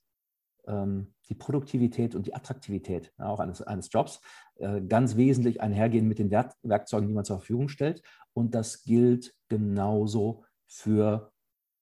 [0.67, 4.21] ähm, die Produktivität und die Attraktivität ja, auch eines, eines Jobs
[4.55, 8.01] äh, ganz wesentlich einhergehen mit den Werk Werkzeugen, die man zur Verfügung stellt.
[8.33, 11.31] Und das gilt genauso für,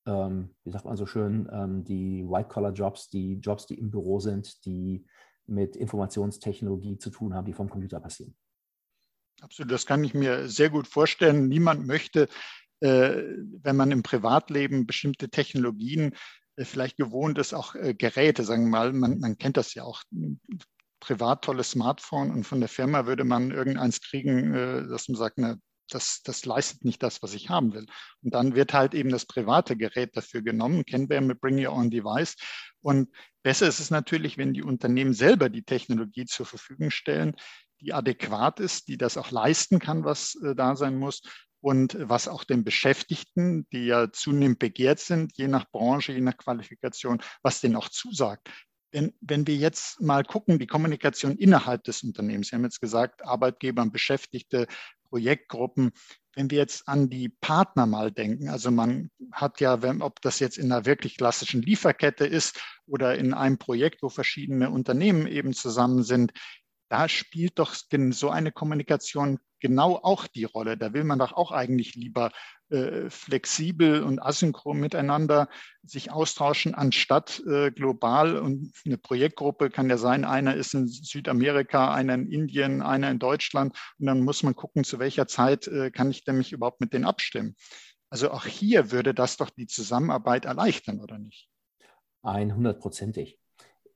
[0.05, 4.65] ähm, wie sagt man so schön, ähm, die White-Collar-Jobs, die Jobs, die im Büro sind,
[4.65, 5.05] die
[5.47, 8.35] mit Informationstechnologie zu tun haben, die vom Computer passieren.
[9.41, 11.47] Absolut, das kann ich mir sehr gut vorstellen.
[11.47, 12.27] Niemand möchte,
[12.79, 13.23] äh,
[13.61, 16.15] wenn man im Privatleben bestimmte Technologien
[16.57, 20.03] vielleicht gewohnt ist, auch äh, Geräte, sagen wir mal, man, man kennt das ja auch,
[20.99, 25.37] privat tolles Smartphone und von der Firma würde man irgendeins kriegen, äh, dass man sagt,
[25.37, 25.57] na,
[25.89, 27.85] das, das leistet nicht das, was ich haben will.
[28.23, 31.73] Und dann wird halt eben das private Gerät dafür genommen, kennen wir mit Bring Your
[31.73, 32.35] Own Device.
[32.81, 33.09] Und
[33.43, 37.35] besser ist es natürlich, wenn die Unternehmen selber die Technologie zur Verfügung stellen,
[37.81, 41.21] die adäquat ist, die das auch leisten kann, was äh, da sein muss
[41.61, 46.37] und was auch den Beschäftigten, die ja zunehmend begehrt sind, je nach Branche, je nach
[46.37, 48.49] Qualifikation, was denen auch zusagt.
[48.93, 53.23] Denn wenn wir jetzt mal gucken, die Kommunikation innerhalb des Unternehmens, Sie haben jetzt gesagt,
[53.23, 54.67] Arbeitgeber Beschäftigte,
[55.09, 55.91] Projektgruppen,
[56.35, 60.39] wenn wir jetzt an die Partner mal denken, also man hat ja, wenn, ob das
[60.39, 65.53] jetzt in einer wirklich klassischen Lieferkette ist oder in einem Projekt, wo verschiedene Unternehmen eben
[65.53, 66.31] zusammen sind,
[66.89, 67.75] da spielt doch
[68.11, 70.77] so eine Kommunikation genau auch die Rolle.
[70.77, 72.31] Da will man doch auch eigentlich lieber
[72.69, 75.47] äh, flexibel und asynchron miteinander
[75.83, 78.37] sich austauschen, anstatt äh, global.
[78.37, 83.19] Und eine Projektgruppe kann ja sein, einer ist in Südamerika, einer in Indien, einer in
[83.19, 83.77] Deutschland.
[83.99, 86.93] Und dann muss man gucken, zu welcher Zeit äh, kann ich denn mich überhaupt mit
[86.93, 87.55] denen abstimmen.
[88.09, 91.49] Also auch hier würde das doch die Zusammenarbeit erleichtern, oder nicht?
[92.23, 93.37] 100%ig.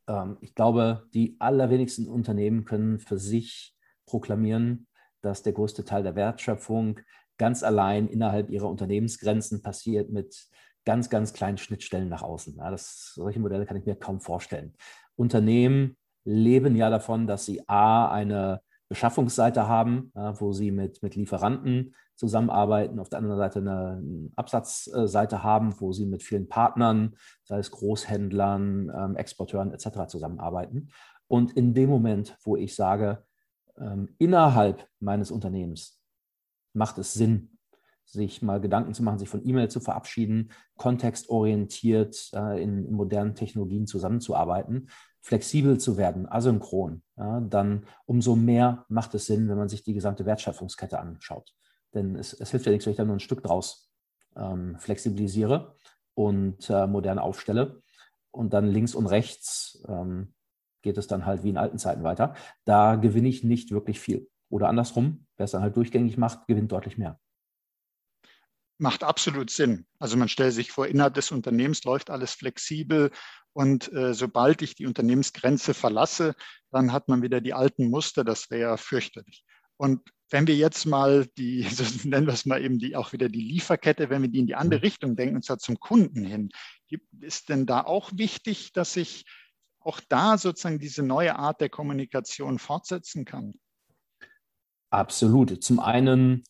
[0.07, 3.75] Ähm, ich glaube, die allerwenigsten Unternehmen können für sich
[4.05, 4.87] proklamieren,
[5.25, 6.99] dass der größte Teil der Wertschöpfung
[7.37, 10.47] ganz allein innerhalb ihrer Unternehmensgrenzen passiert mit
[10.85, 12.55] ganz, ganz kleinen Schnittstellen nach außen.
[12.57, 14.73] Ja, das, solche Modelle kann ich mir kaum vorstellen.
[15.15, 21.15] Unternehmen leben ja davon, dass sie A, eine Beschaffungsseite haben, ja, wo sie mit, mit
[21.15, 27.59] Lieferanten zusammenarbeiten, auf der anderen Seite eine, Absatzseite haben, wo sie mit vielen Partnern, sei
[27.59, 30.07] es Großhändlern, ähm, Exporteuren etc.
[30.07, 30.89] zusammenarbeiten.
[31.27, 33.23] Und in dem Moment, wo ich sage,
[33.79, 36.01] ähm, innerhalb meines Unternehmens
[36.73, 37.57] macht es Sinn,
[38.05, 43.35] sich mal Gedanken zu machen, sich von E-Mail zu verabschieden, kontextorientiert äh, in, in, modernen
[43.35, 44.89] Technologien zusammenzuarbeiten,
[45.21, 49.93] flexibel zu werden, asynchron, ja, dann umso mehr macht es Sinn, wenn man sich die
[49.95, 51.55] gesamte Wertschöpfungskette anschaut.
[51.93, 53.91] Denn es, es hilft ja nichts, wenn ich da nur ein Stück draus
[54.35, 55.75] ähm, flexibilisiere
[56.13, 57.81] und äh, modern aufstelle
[58.31, 60.33] und dann links und rechts ähm,
[60.85, 62.35] geht es dann halt wie in alten Zeiten weiter.
[62.63, 64.29] Da gewinne ich nicht wirklich viel.
[64.49, 67.19] Oder andersrum, wer es dann halt durchgängig macht, gewinnt deutlich mehr.
[68.77, 69.87] Macht absolut Sinn.
[69.99, 73.09] Also man stellt sich vor, innerhalb des Unternehmens läuft alles flexibel
[73.53, 76.35] und äh, sobald ich die Unternehmensgrenze verlasse,
[76.71, 78.23] dann hat man wieder die alten Muster.
[78.23, 79.43] Das wäre fürchterlich.
[79.77, 83.29] Und wenn wir jetzt mal die, so nennen wir es mal eben die, auch wieder
[83.29, 84.85] die Lieferkette, wenn wir die in die andere mhm.
[84.85, 86.49] Richtung denken, und zwar zum Kunden hin,
[87.21, 89.25] ist denn da auch wichtig, dass ich
[89.85, 93.53] auch da sozusagen diese neue Art der Kommunikation fortsetzen kann?
[94.89, 95.63] Absolut.
[95.63, 96.43] Zum einen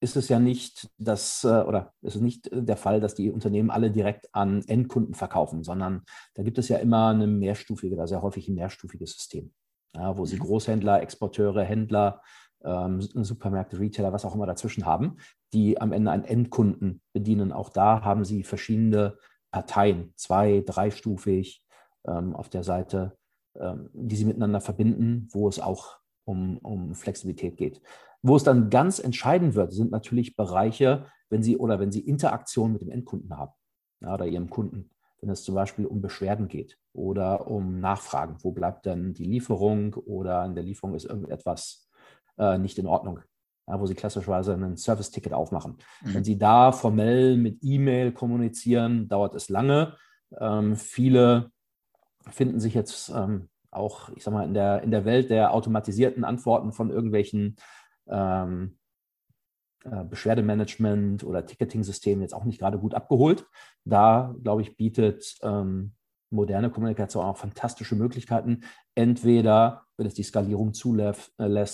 [0.00, 3.70] ist es ja nicht das äh, oder ist es nicht der Fall, dass die Unternehmen
[3.70, 6.02] alle direkt an Endkunden verkaufen, sondern
[6.34, 9.52] da gibt es ja immer eine mehrstufige, da sehr häufig ein mehrstufiges System,
[9.94, 10.40] ja, wo sie mhm.
[10.40, 12.22] Großhändler, Exporteure, Händler,
[12.64, 15.16] ähm, Supermärkte, Retailer, was auch immer dazwischen haben,
[15.52, 17.52] die am Ende einen Endkunden bedienen.
[17.52, 19.16] Auch da haben sie verschiedene
[19.50, 21.64] Parteien, zwei, dreistufig
[22.08, 23.16] auf der Seite,
[23.58, 27.80] ähm, die sie miteinander verbinden, wo es auch um, um Flexibilität geht.
[28.22, 32.72] Wo es dann ganz entscheidend wird, sind natürlich Bereiche, wenn Sie oder wenn Sie Interaktion
[32.72, 33.52] mit dem Endkunden haben
[34.00, 34.90] ja, oder Ihrem Kunden.
[35.20, 39.94] Wenn es zum Beispiel um Beschwerden geht oder um Nachfragen, wo bleibt denn die Lieferung
[39.94, 41.88] oder in der Lieferung ist irgendetwas
[42.38, 43.20] äh, nicht in Ordnung,
[43.66, 45.78] ja, wo Sie klassischerweise ein Service-Ticket aufmachen.
[46.02, 46.14] Mhm.
[46.14, 49.96] Wenn Sie da formell mit E-Mail kommunizieren, dauert es lange.
[50.38, 51.50] Ähm, viele
[52.30, 56.24] finden sich jetzt ähm, auch, ich sag mal, in der, in der Welt der automatisierten
[56.24, 57.56] Antworten von irgendwelchen
[58.08, 58.78] ähm,
[59.84, 63.46] äh, Beschwerdemanagement oder Ticketing-Systemen jetzt auch nicht gerade gut abgeholt.
[63.84, 65.94] Da, glaube ich, bietet ähm,
[66.30, 68.62] moderne Kommunikation auch fantastische Möglichkeiten.
[68.94, 71.66] Entweder, wenn es die Skalierung zulässt, äh,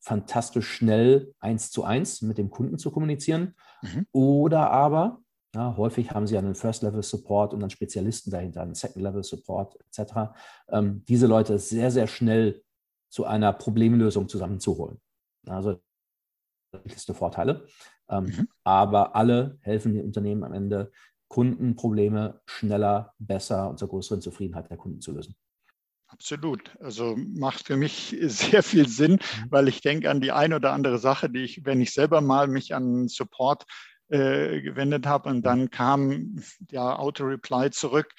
[0.00, 3.54] fantastisch schnell eins zu eins mit dem Kunden zu kommunizieren.
[3.82, 4.06] Mhm.
[4.12, 5.20] Oder aber,
[5.56, 10.34] ja, häufig haben sie einen First-Level-Support und dann Spezialisten dahinter, einen Second-Level-Support etc.
[10.68, 12.62] Ähm, diese Leute sehr, sehr schnell
[13.08, 15.00] zu einer Problemlösung zusammenzuholen.
[15.46, 15.80] Also
[16.84, 17.66] wichtigste Vorteile.
[18.10, 18.48] Ähm, mhm.
[18.64, 20.92] Aber alle helfen den Unternehmen am Ende,
[21.28, 25.36] Kundenprobleme schneller, besser und zur größeren Zufriedenheit der Kunden zu lösen.
[26.08, 26.76] Absolut.
[26.80, 29.46] Also macht für mich sehr viel Sinn, mhm.
[29.48, 32.46] weil ich denke an die eine oder andere Sache, die ich, wenn ich selber mal
[32.46, 33.64] mich an Support
[34.08, 36.40] äh, gewendet habe und dann kam
[36.70, 38.12] ja Auto-Reply zurück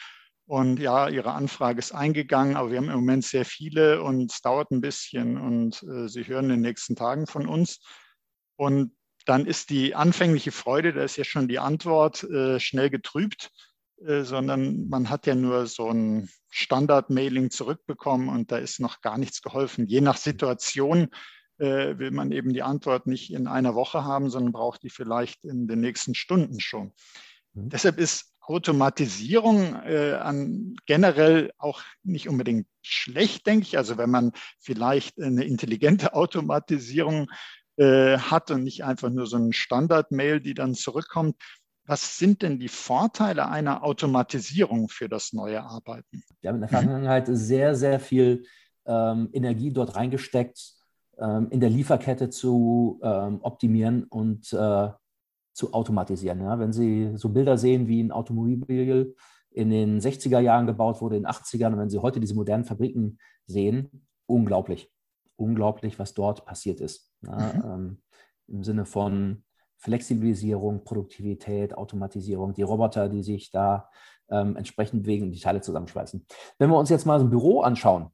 [0.48, 4.42] und ja, Ihre Anfrage ist eingegangen, aber wir haben im Moment sehr viele und es
[4.42, 7.82] dauert ein bisschen und äh, Sie hören in den nächsten Tagen von uns.
[8.56, 8.94] Und
[9.26, 13.52] dann ist die anfängliche Freude, da ist ja schon die Antwort äh, schnell getrübt,
[14.06, 19.18] äh, sondern man hat ja nur so ein Standard-Mailing zurückbekommen und da ist noch gar
[19.18, 19.86] nichts geholfen.
[19.86, 21.10] Je nach Situation
[21.60, 25.44] äh, will man eben die Antwort nicht in einer Woche haben, sondern braucht die vielleicht
[25.44, 26.94] in den nächsten Stunden schon.
[27.54, 27.70] Mhm.
[27.70, 33.78] Deshalb ist Automatisierung äh, an generell auch nicht unbedingt schlecht, denke ich.
[33.78, 37.30] Also wenn man vielleicht eine intelligente Automatisierung
[37.78, 41.36] äh, hat und nicht einfach nur so ein Standard-Mail, die dann zurückkommt.
[41.86, 46.24] Was sind denn die Vorteile einer Automatisierung für das neue Arbeiten?
[46.42, 48.46] Wir haben in der Vergangenheit sehr, sehr viel
[48.86, 50.77] ähm, Energie dort reingesteckt,
[51.20, 54.90] ähm, in der Lieferkette zu ähm, optimieren und äh,
[55.54, 56.42] zu automatisieren.
[56.42, 56.60] Ja?
[56.60, 59.16] Wenn Sie so Bilder sehen, wie ein Automobil
[59.52, 62.66] in den 60er Jahren gebaut wurde, in den 80ern, und wenn Sie heute diese modernen
[62.66, 64.92] Fabriken sehen, unglaublich.
[65.36, 67.12] Unglaublich, was dort passiert ist.
[67.26, 67.54] Ja?
[67.54, 67.64] Mhm.
[67.66, 68.02] Ähm,
[68.48, 69.44] Im Sinne von
[69.78, 73.90] Flexibilisierung, Produktivität, Automatisierung, die Roboter, die sich da
[74.30, 76.26] ähm, entsprechend bewegen, die Teile zusammenschweißen.
[76.58, 78.08] Wenn wir uns jetzt mal so ein Büro anschauen,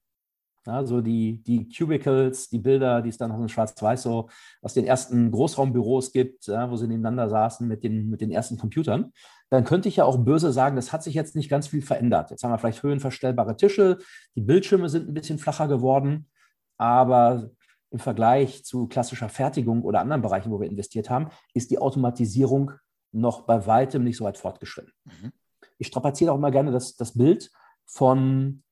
[0.65, 4.29] so die, die Cubicles, die Bilder, die es dann noch in Schwarz-Weiß so
[4.61, 8.57] aus den ersten Großraumbüros gibt, ja, wo sie nebeneinander saßen mit den, mit den ersten
[8.57, 9.11] Computern,
[9.49, 12.31] dann könnte ich ja auch böse sagen, das hat sich jetzt nicht ganz viel verändert.
[12.31, 13.99] Jetzt haben wir vielleicht höhenverstellbare Tische,
[14.35, 16.29] die Bildschirme sind ein bisschen flacher geworden,
[16.77, 17.49] aber
[17.91, 22.71] im Vergleich zu klassischer Fertigung oder anderen Bereichen, wo wir investiert haben, ist die Automatisierung
[23.11, 24.93] noch bei weitem nicht so weit fortgeschritten.
[25.05, 25.31] Mhm.
[25.77, 27.51] Ich strapaziere auch mal gerne das, das Bild
[27.85, 28.62] von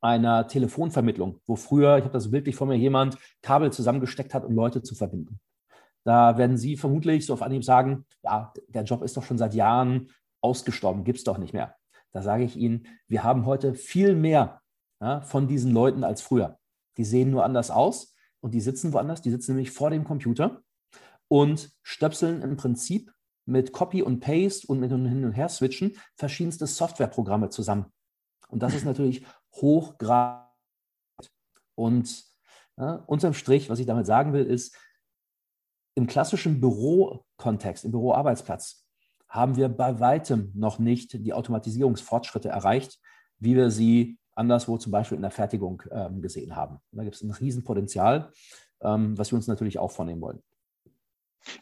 [0.00, 4.54] einer Telefonvermittlung, wo früher, ich habe das wirklich vor mir, jemand Kabel zusammengesteckt hat, um
[4.54, 5.40] Leute zu verbinden.
[6.04, 9.54] Da werden Sie vermutlich so auf Anhieb sagen, ja, der Job ist doch schon seit
[9.54, 10.08] Jahren
[10.40, 11.74] ausgestorben, gibt es doch nicht mehr.
[12.12, 14.60] Da sage ich Ihnen, wir haben heute viel mehr
[15.00, 16.58] ja, von diesen Leuten als früher.
[16.96, 20.62] Die sehen nur anders aus und die sitzen woanders, die sitzen nämlich vor dem Computer
[21.28, 23.12] und stöpseln im Prinzip
[23.44, 27.86] mit Copy und Paste und mit hin und her switchen verschiedenste Softwareprogramme zusammen.
[28.48, 29.24] Und das ist natürlich
[29.60, 30.46] hochgradig.
[31.74, 32.24] Und
[32.78, 34.76] ja, unterm Strich, was ich damit sagen will, ist,
[35.94, 38.86] im klassischen Bürokontext, im Büroarbeitsplatz,
[39.28, 42.98] haben wir bei weitem noch nicht die Automatisierungsfortschritte erreicht,
[43.38, 46.78] wie wir sie anderswo zum Beispiel in der Fertigung ähm, gesehen haben.
[46.92, 48.30] Da gibt es ein Riesenpotenzial,
[48.82, 50.42] ähm, was wir uns natürlich auch vornehmen wollen.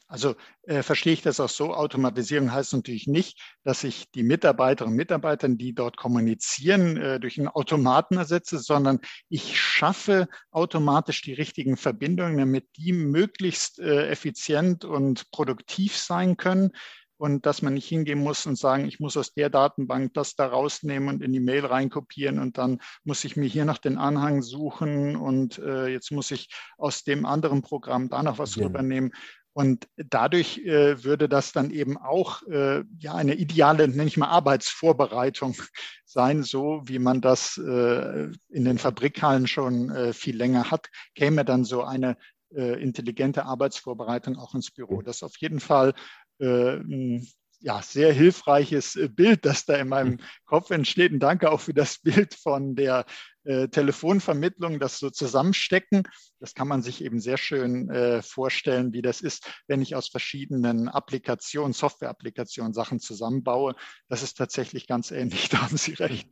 [0.06, 4.94] Also äh, verstehe ich das auch so, Automatisierung heißt natürlich nicht, dass ich die Mitarbeiterinnen
[4.94, 11.34] und Mitarbeiter, die dort kommunizieren, äh, durch einen Automaten ersetze, sondern ich schaffe automatisch die
[11.34, 16.72] richtigen Verbindungen, damit die möglichst äh, effizient und produktiv sein können.
[17.16, 20.46] und dass man nicht hingehen muss und sagen, ich muss aus der Datenbank das da
[20.46, 24.42] rausnehmen und in die Mail reinkopieren und dann muss ich mir hier noch den Anhang
[24.42, 28.66] suchen und äh, jetzt muss ich aus dem anderen Programm da noch was ja.
[28.66, 29.12] rübernehmen.
[29.54, 34.26] Und dadurch äh, würde das dann eben auch äh, ja eine ideale, nenne ich mal,
[34.26, 35.54] Arbeitsvorbereitung
[36.04, 41.44] sein, so wie man das äh, in den Fabrikhallen schon äh, viel länger hat, käme
[41.44, 42.16] dann so eine
[42.52, 45.02] äh, intelligente Arbeitsvorbereitung auch ins Büro.
[45.02, 45.94] Das ist auf jeden Fall
[46.40, 47.26] äh, ein
[47.60, 50.20] ja, sehr hilfreiches Bild, das da in meinem hm.
[50.44, 51.12] Kopf entsteht.
[51.12, 53.06] Und danke auch für das Bild von der
[53.44, 56.04] äh, Telefonvermittlung, das so zusammenstecken.
[56.40, 60.08] Das kann man sich eben sehr schön äh, vorstellen, wie das ist, wenn ich aus
[60.08, 63.74] verschiedenen Applikationen, Software-Applikationen Sachen zusammenbaue.
[64.08, 66.28] Das ist tatsächlich ganz ähnlich, da haben Sie recht.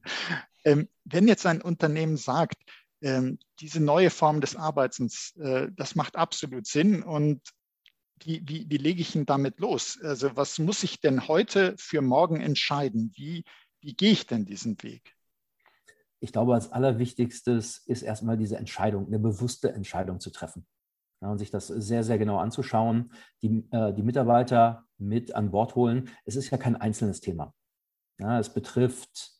[0.64, 2.57] Ähm, wenn jetzt ein Unternehmen sagt,
[3.03, 7.40] ähm, diese neue Form des Arbeitens, äh, das macht absolut Sinn und
[8.25, 9.98] wie, wie, wie lege ich ihn damit los?
[10.01, 13.12] Also was muss ich denn heute für morgen entscheiden?
[13.16, 13.44] Wie,
[13.81, 15.16] wie gehe ich denn diesen Weg?
[16.23, 20.67] Ich glaube, als allerwichtigstes ist erstmal diese Entscheidung, eine bewusste Entscheidung zu treffen.
[21.21, 25.75] Ja, und sich das sehr, sehr genau anzuschauen, die, äh, die Mitarbeiter mit an Bord
[25.75, 26.11] holen.
[26.25, 27.53] Es ist ja kein einzelnes Thema.
[28.21, 29.33] Ja, es betrifft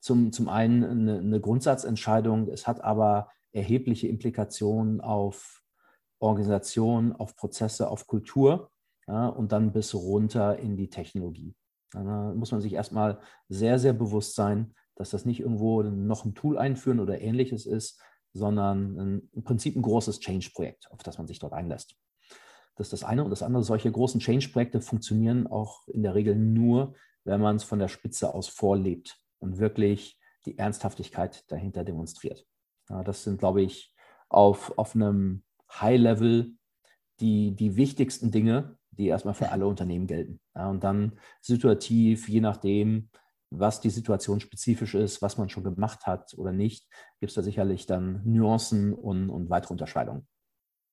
[0.00, 5.62] zum, zum einen eine, eine Grundsatzentscheidung, es hat aber erhebliche Implikationen auf
[6.20, 8.70] Organisation, auf Prozesse, auf Kultur
[9.06, 11.54] ja, und dann bis runter in die Technologie.
[11.92, 16.34] Da muss man sich erstmal sehr, sehr bewusst sein, dass das nicht irgendwo noch ein
[16.34, 17.98] Tool einführen oder ähnliches ist,
[18.34, 21.96] sondern ein, im Prinzip ein großes Change-Projekt, auf das man sich dort einlässt.
[22.76, 23.24] Das ist das eine.
[23.24, 26.92] Und das andere, solche großen Change-Projekte funktionieren auch in der Regel nur,
[27.24, 32.46] wenn man es von der Spitze aus vorlebt und wirklich die Ernsthaftigkeit dahinter demonstriert.
[32.90, 33.94] Ja, das sind, glaube ich,
[34.28, 36.52] auf, auf einem High-Level
[37.20, 40.40] die, die wichtigsten Dinge, die erstmal für alle Unternehmen gelten.
[40.54, 43.08] Ja, und dann situativ, je nachdem,
[43.50, 46.86] was die Situation spezifisch ist, was man schon gemacht hat oder nicht,
[47.18, 50.26] gibt es da sicherlich dann Nuancen und, und weitere Unterscheidungen.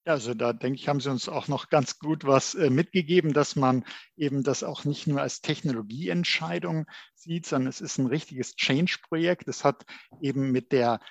[0.06, 3.34] Ja, also da denke ich, haben Sie uns auch noch ganz gut was äh, mitgegeben,
[3.34, 3.84] dass man
[4.16, 9.50] eben das auch nicht nur als Technologieentscheidung sieht, sondern es ist ein richtiges Change-Projekt.
[9.50, 9.86] Es hat
[10.22, 11.02] eben mit der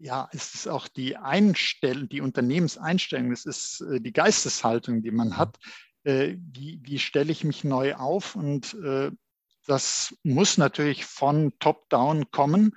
[0.00, 5.36] ja, es ist auch die Einstellung, die Unternehmenseinstellung, es ist äh, die Geisteshaltung, die man
[5.36, 5.58] hat.
[6.04, 8.36] Äh, wie, wie stelle ich mich neu auf?
[8.36, 8.74] Und
[9.66, 12.72] das muss natürlich von Top-Down kommen.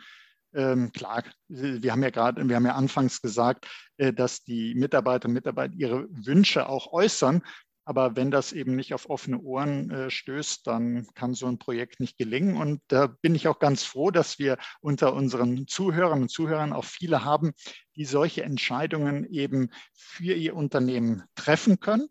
[0.54, 5.28] Ähm, klar, wir haben ja gerade, wir haben ja anfangs gesagt, äh, dass die Mitarbeiter
[5.28, 7.44] und Mitarbeiter ihre Wünsche auch äußern.
[7.86, 12.00] Aber wenn das eben nicht auf offene Ohren äh, stößt, dann kann so ein Projekt
[12.00, 12.56] nicht gelingen.
[12.56, 16.86] Und da bin ich auch ganz froh, dass wir unter unseren Zuhörern und Zuhörern auch
[16.86, 17.52] viele haben,
[17.96, 22.10] die solche Entscheidungen eben für ihr Unternehmen treffen können.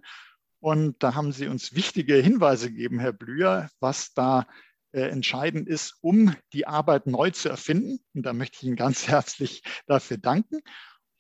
[0.61, 4.47] Und da haben Sie uns wichtige Hinweise gegeben, Herr Blüher, was da
[4.93, 7.99] äh, entscheidend ist, um die Arbeit neu zu erfinden.
[8.15, 10.61] Und da möchte ich Ihnen ganz herzlich dafür danken.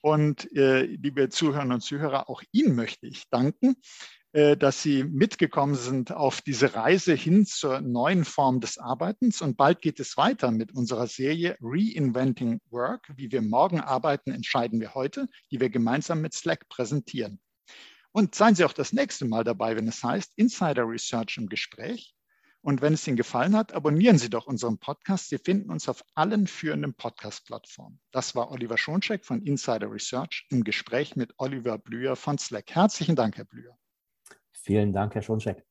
[0.00, 3.76] Und äh, liebe Zuhörerinnen und Zuhörer, auch Ihnen möchte ich danken,
[4.32, 9.42] äh, dass Sie mitgekommen sind auf diese Reise hin zur neuen Form des Arbeitens.
[9.42, 13.10] Und bald geht es weiter mit unserer Serie Reinventing Work.
[13.16, 17.40] Wie wir morgen arbeiten, entscheiden wir heute, die wir gemeinsam mit Slack präsentieren.
[18.12, 22.14] Und seien Sie auch das nächste Mal dabei, wenn es heißt Insider Research im Gespräch.
[22.68, 25.30] Und wenn es Ihnen gefallen hat, abonnieren Sie doch unseren Podcast.
[25.30, 27.98] Sie finden uns auf allen führenden Podcast-Plattformen.
[28.10, 32.74] Das war Oliver Schoncheck von Insider Research im Gespräch mit Oliver Blüher von Slack.
[32.74, 33.78] Herzlichen Dank, Herr Blüher.
[34.52, 35.64] Vielen Dank, Herr Schoncheck.